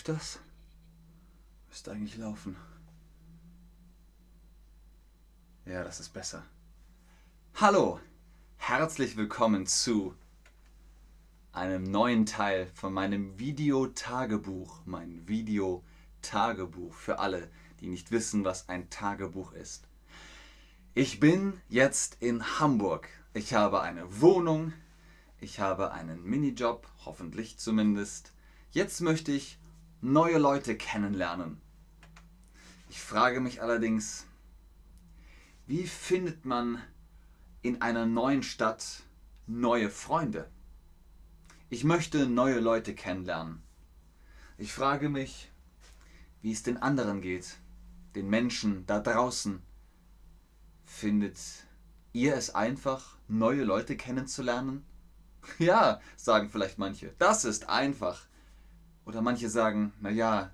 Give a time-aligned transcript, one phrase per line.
[0.00, 0.38] Läuft das?
[1.68, 2.56] Müsste eigentlich laufen.
[5.66, 6.42] Ja, das ist besser.
[7.56, 8.00] Hallo,
[8.56, 10.14] herzlich willkommen zu
[11.52, 14.80] einem neuen Teil von meinem Videotagebuch.
[14.86, 19.86] Mein Videotagebuch für alle, die nicht wissen, was ein Tagebuch ist.
[20.94, 23.06] Ich bin jetzt in Hamburg.
[23.34, 24.72] Ich habe eine Wohnung.
[25.40, 28.32] Ich habe einen Minijob, hoffentlich zumindest.
[28.70, 29.59] Jetzt möchte ich
[30.02, 31.60] neue Leute kennenlernen.
[32.88, 34.26] Ich frage mich allerdings,
[35.66, 36.82] wie findet man
[37.62, 39.02] in einer neuen Stadt
[39.46, 40.50] neue Freunde?
[41.68, 43.62] Ich möchte neue Leute kennenlernen.
[44.56, 45.50] Ich frage mich,
[46.40, 47.58] wie es den anderen geht,
[48.14, 49.62] den Menschen da draußen.
[50.84, 51.38] Findet
[52.12, 54.84] ihr es einfach, neue Leute kennenzulernen?
[55.58, 58.26] Ja, sagen vielleicht manche, das ist einfach.
[59.04, 60.52] Oder manche sagen, naja,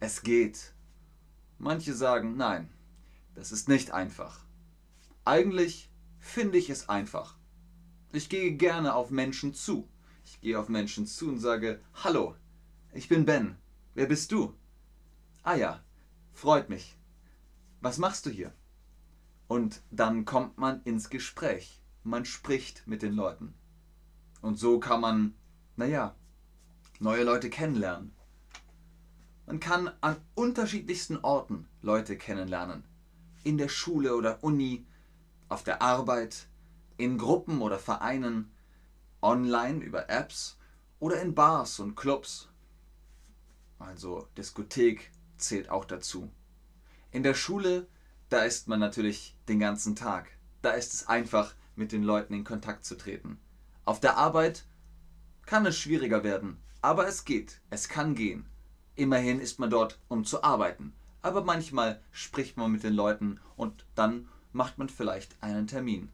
[0.00, 0.74] es geht.
[1.58, 2.70] Manche sagen, nein,
[3.34, 4.44] das ist nicht einfach.
[5.24, 7.38] Eigentlich finde ich es einfach.
[8.12, 9.88] Ich gehe gerne auf Menschen zu.
[10.24, 12.36] Ich gehe auf Menschen zu und sage, hallo,
[12.92, 13.56] ich bin Ben.
[13.94, 14.54] Wer bist du?
[15.42, 15.84] Ah ja,
[16.32, 16.96] freut mich.
[17.80, 18.52] Was machst du hier?
[19.46, 21.82] Und dann kommt man ins Gespräch.
[22.02, 23.54] Man spricht mit den Leuten.
[24.40, 25.34] Und so kann man,
[25.76, 26.14] naja,
[27.04, 28.12] neue Leute kennenlernen.
[29.46, 32.82] Man kann an unterschiedlichsten Orten Leute kennenlernen.
[33.42, 34.86] In der Schule oder Uni,
[35.50, 36.48] auf der Arbeit,
[36.96, 38.50] in Gruppen oder Vereinen,
[39.20, 40.56] online über Apps
[40.98, 42.48] oder in Bars und Clubs.
[43.78, 46.32] Also Diskothek zählt auch dazu.
[47.10, 47.86] In der Schule,
[48.30, 50.30] da ist man natürlich den ganzen Tag.
[50.62, 53.38] Da ist es einfach, mit den Leuten in Kontakt zu treten.
[53.84, 54.64] Auf der Arbeit
[55.44, 58.44] kann es schwieriger werden, aber es geht, es kann gehen.
[58.94, 60.92] Immerhin ist man dort, um zu arbeiten.
[61.22, 66.10] Aber manchmal spricht man mit den Leuten und dann macht man vielleicht einen Termin.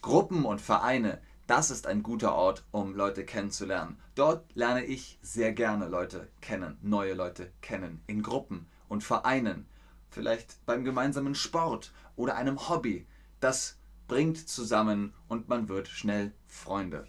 [0.00, 3.98] Gruppen und Vereine, das ist ein guter Ort, um Leute kennenzulernen.
[4.14, 9.66] Dort lerne ich sehr gerne Leute kennen, neue Leute kennen, in Gruppen und Vereinen.
[10.08, 13.06] Vielleicht beim gemeinsamen Sport oder einem Hobby.
[13.40, 13.76] Das
[14.06, 17.06] bringt zusammen und man wird schnell Freunde.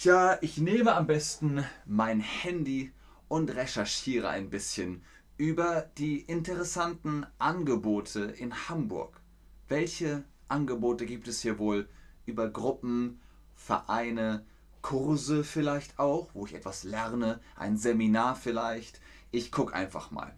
[0.00, 2.92] Tja, ich nehme am besten mein Handy
[3.26, 5.02] und recherchiere ein bisschen
[5.36, 9.20] über die interessanten Angebote in Hamburg.
[9.66, 11.88] Welche Angebote gibt es hier wohl
[12.26, 13.20] über Gruppen,
[13.56, 14.46] Vereine,
[14.82, 19.00] Kurse vielleicht auch, wo ich etwas lerne, ein Seminar vielleicht?
[19.32, 20.32] Ich gucke einfach mal.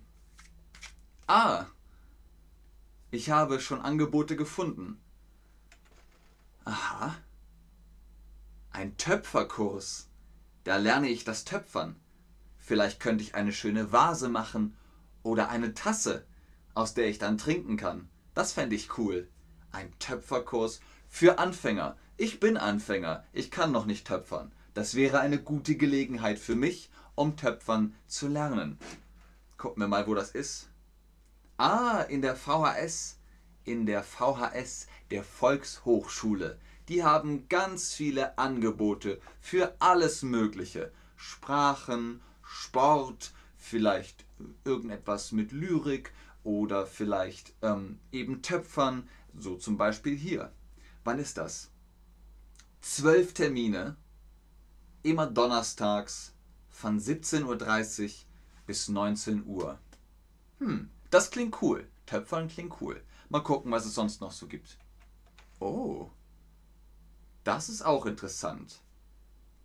[1.27, 1.67] Ah,
[3.11, 4.99] ich habe schon Angebote gefunden.
[8.81, 10.09] Ein Töpferkurs.
[10.65, 11.97] Da lerne ich das Töpfern.
[12.57, 14.75] Vielleicht könnte ich eine schöne Vase machen
[15.23, 16.25] oder eine Tasse,
[16.73, 18.09] aus der ich dann trinken kann.
[18.33, 19.29] Das fände ich cool.
[19.71, 20.81] Ein Töpferkurs
[21.11, 21.99] für Anfänger.
[22.17, 23.23] Ich bin Anfänger.
[23.35, 24.51] Ich kann noch nicht töpfern.
[24.73, 28.79] Das wäre eine gute Gelegenheit für mich, um Töpfern zu lernen.
[29.59, 30.71] Gucken wir mal, wo das ist.
[31.59, 33.19] Ah, in der VHS.
[33.65, 36.59] In der VHS der Volkshochschule
[36.91, 40.91] die haben ganz viele Angebote für alles Mögliche.
[41.15, 44.27] Sprachen, Sport, vielleicht
[44.65, 46.13] irgendetwas mit Lyrik
[46.43, 49.09] oder vielleicht ähm, eben Töpfern,
[49.39, 50.53] so zum Beispiel hier.
[51.05, 51.71] Wann ist das?
[52.81, 53.97] Zwölf Termine,
[55.05, 56.35] immer donnerstags
[56.71, 58.11] von 17.30 Uhr
[58.67, 59.79] bis 19 Uhr.
[60.59, 61.87] Hm, das klingt cool.
[62.07, 63.01] Töpfern klingt cool.
[63.29, 64.77] Mal gucken, was es sonst noch so gibt.
[65.61, 66.11] Oh,
[67.45, 68.81] das ist auch interessant.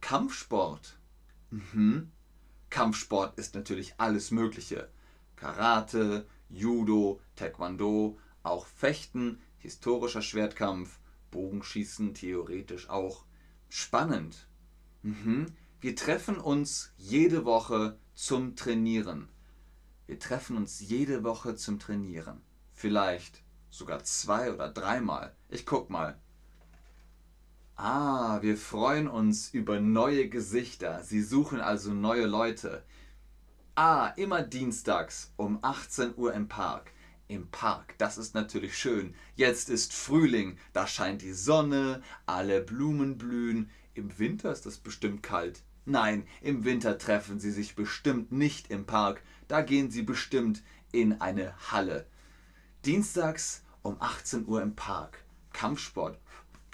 [0.01, 0.97] Kampfsport.
[1.49, 2.11] Mhm.
[2.69, 4.89] Kampfsport ist natürlich alles Mögliche.
[5.35, 10.99] Karate, Judo, Taekwondo, auch Fechten, historischer Schwertkampf,
[11.31, 13.25] Bogenschießen theoretisch auch.
[13.69, 14.47] Spannend.
[15.01, 15.47] Mhm.
[15.81, 19.29] Wir treffen uns jede Woche zum Trainieren.
[20.07, 22.41] Wir treffen uns jede Woche zum Trainieren.
[22.73, 25.35] Vielleicht sogar zwei oder dreimal.
[25.49, 26.19] Ich guck mal.
[27.77, 31.03] Ah, wir freuen uns über neue Gesichter.
[31.03, 32.83] Sie suchen also neue Leute.
[33.75, 36.91] Ah, immer dienstags um 18 Uhr im Park.
[37.27, 39.13] Im Park, das ist natürlich schön.
[39.35, 43.69] Jetzt ist Frühling, da scheint die Sonne, alle Blumen blühen.
[43.93, 45.61] Im Winter ist es bestimmt kalt.
[45.83, 50.63] Nein, im Winter treffen sie sich bestimmt nicht im Park, da gehen sie bestimmt
[50.93, 52.07] in eine Halle.
[52.85, 55.25] Dienstags um 18 Uhr im Park.
[55.51, 56.19] Kampfsport.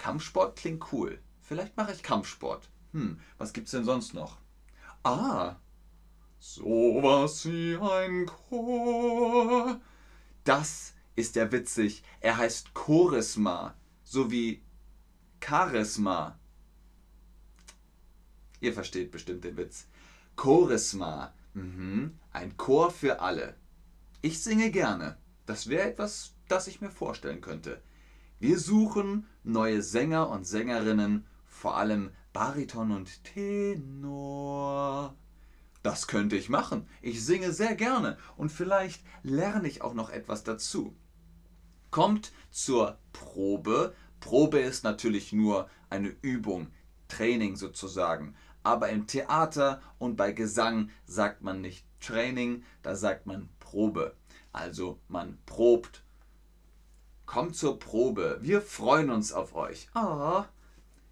[0.02, 1.20] Kampfsport klingt cool.
[1.42, 2.68] Vielleicht mache ich Kampfsport.
[2.90, 4.38] Hm, was gibt's denn sonst noch?
[5.04, 5.54] Ah,
[6.40, 9.80] sowas wie ein Chor.
[10.42, 12.02] Das ist ja witzig.
[12.18, 14.64] Er heißt Chorisma, so wie
[15.40, 16.36] Charisma.
[18.58, 19.86] Ihr versteht bestimmt den Witz.
[20.34, 21.32] Chorisma.
[21.54, 22.18] Mhm.
[22.32, 23.54] Ein Chor für alle.
[24.20, 25.16] Ich singe gerne.
[25.46, 27.80] Das wäre etwas, das ich mir vorstellen könnte.
[28.42, 35.14] Wir suchen neue Sänger und Sängerinnen, vor allem Bariton und Tenor.
[35.84, 36.88] Das könnte ich machen.
[37.02, 40.96] Ich singe sehr gerne und vielleicht lerne ich auch noch etwas dazu.
[41.92, 43.94] Kommt zur Probe.
[44.18, 46.66] Probe ist natürlich nur eine Übung,
[47.06, 48.34] Training sozusagen.
[48.64, 54.16] Aber im Theater und bei Gesang sagt man nicht Training, da sagt man Probe.
[54.52, 56.01] Also man probt.
[57.32, 58.38] Kommt zur Probe.
[58.42, 59.88] Wir freuen uns auf euch.
[59.94, 60.44] Ah.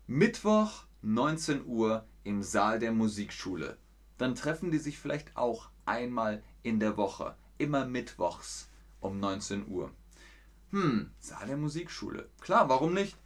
[0.06, 3.78] Mittwoch 19 Uhr im Saal der Musikschule.
[4.18, 7.36] Dann treffen die sich vielleicht auch einmal in der Woche.
[7.56, 8.68] Immer mittwochs
[9.00, 9.92] um 19 Uhr.
[10.72, 12.28] Hm, Saal der Musikschule.
[12.42, 13.16] Klar, warum nicht?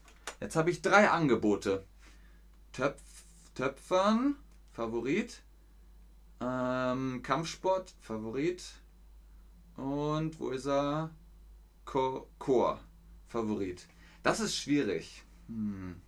[0.41, 1.85] Jetzt habe ich drei Angebote.
[2.73, 3.03] Töpf,
[3.57, 4.37] Töpfern,
[4.71, 5.43] Favorit.
[6.41, 8.63] Ähm, Kampfsport, Favorit.
[9.77, 11.11] Und wo ist er?
[11.85, 12.79] Chor, Chor
[13.35, 13.89] Favorit.
[14.23, 15.25] Das ist schwierig.
[15.49, 16.01] Hm.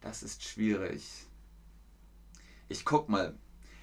[0.00, 1.28] Das ist schwierig.
[2.68, 3.38] Ich guck mal.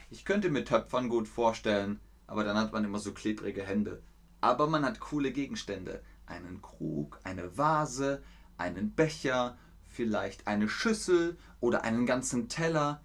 [0.10, 4.04] Ich könnte mir Töpfern gut vorstellen, aber dann hat man immer so klebrige Hände.
[4.42, 8.22] Aber man hat coole Gegenstände einen Krug, eine Vase,
[8.58, 9.58] einen Becher,
[9.88, 13.02] vielleicht eine Schüssel oder einen ganzen Teller.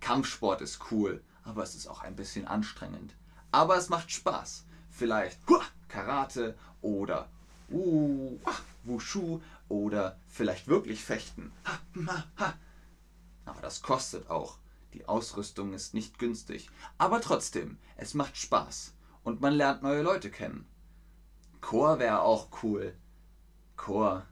[0.00, 3.14] Kampfsport ist cool, aber es ist auch ein bisschen anstrengend.
[3.50, 4.64] Aber es macht Spaß.
[4.88, 5.40] Vielleicht
[5.88, 7.28] Karate oder
[7.74, 8.38] uh,
[8.84, 11.52] Wushu oder vielleicht wirklich Fechten.
[13.44, 14.58] Aber das kostet auch.
[14.92, 16.70] Die Ausrüstung ist nicht günstig.
[16.98, 18.94] Aber trotzdem, es macht Spaß
[19.24, 20.66] und man lernt neue Leute kennen.
[21.60, 22.94] Chor wäre auch cool.
[23.76, 24.24] Chor.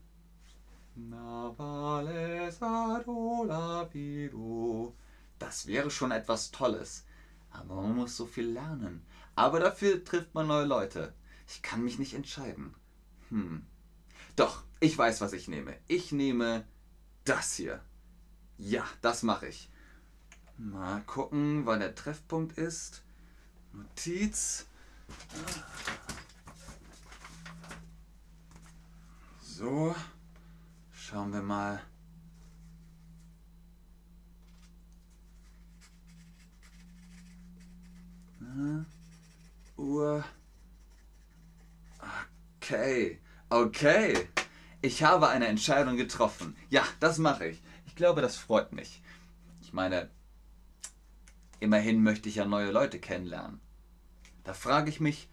[5.38, 7.04] Das wäre schon etwas Tolles.
[7.50, 9.04] Aber man muss so viel lernen.
[9.34, 11.14] Aber dafür trifft man neue Leute.
[11.48, 12.74] Ich kann mich nicht entscheiden.
[13.32, 13.66] Hm.
[14.36, 15.74] Doch, ich weiß, was ich nehme.
[15.88, 16.66] Ich nehme
[17.24, 17.80] das hier.
[18.58, 19.70] Ja, das mache ich.
[20.58, 23.02] Mal gucken, wann der Treffpunkt ist.
[23.72, 24.66] Notiz.
[29.40, 29.94] So,
[30.92, 31.80] schauen wir mal.
[39.78, 40.22] Uhr.
[42.72, 43.18] Okay,
[43.50, 44.28] okay.
[44.80, 46.56] Ich habe eine Entscheidung getroffen.
[46.70, 47.62] Ja, das mache ich.
[47.84, 49.02] Ich glaube, das freut mich.
[49.60, 50.08] Ich meine,
[51.60, 53.60] immerhin möchte ich ja neue Leute kennenlernen.
[54.42, 55.28] Da frage ich mich,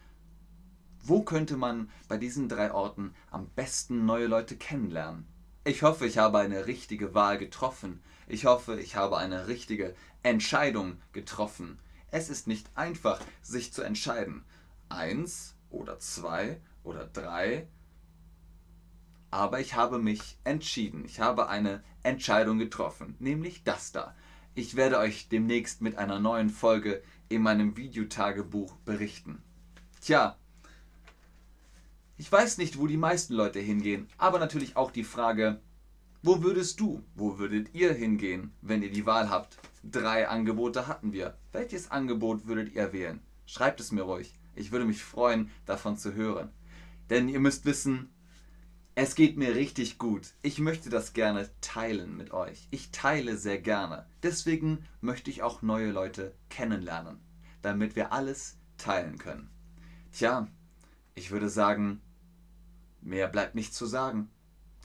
[1.01, 5.25] wo könnte man bei diesen drei Orten am besten neue Leute kennenlernen?
[5.63, 8.03] Ich hoffe, ich habe eine richtige Wahl getroffen.
[8.27, 11.79] Ich hoffe, ich habe eine richtige Entscheidung getroffen.
[12.11, 14.43] Es ist nicht einfach, sich zu entscheiden.
[14.89, 17.67] Eins oder zwei oder drei.
[19.31, 21.05] Aber ich habe mich entschieden.
[21.05, 24.15] Ich habe eine Entscheidung getroffen, nämlich das da.
[24.55, 29.43] Ich werde euch demnächst mit einer neuen Folge in meinem Videotagebuch berichten.
[30.01, 30.35] Tja,
[32.17, 35.61] ich weiß nicht, wo die meisten Leute hingehen, aber natürlich auch die Frage,
[36.21, 39.57] wo würdest du, wo würdet ihr hingehen, wenn ihr die Wahl habt?
[39.83, 41.37] Drei Angebote hatten wir.
[41.53, 43.21] Welches Angebot würdet ihr wählen?
[43.45, 44.33] Schreibt es mir ruhig.
[44.53, 46.49] Ich würde mich freuen, davon zu hören.
[47.09, 48.13] Denn ihr müsst wissen,
[48.95, 50.33] es geht mir richtig gut.
[50.41, 52.67] Ich möchte das gerne teilen mit euch.
[52.71, 54.05] Ich teile sehr gerne.
[54.23, 57.19] Deswegen möchte ich auch neue Leute kennenlernen,
[57.61, 59.49] damit wir alles teilen können.
[60.11, 60.47] Tja,
[61.15, 62.01] ich würde sagen,
[63.01, 64.29] Mehr bleibt nicht zu sagen.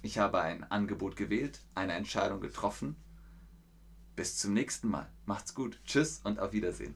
[0.03, 2.97] Ich habe ein Angebot gewählt, eine Entscheidung getroffen.
[4.15, 5.11] Bis zum nächsten Mal.
[5.27, 5.81] Macht's gut.
[5.85, 6.95] Tschüss und auf Wiedersehen.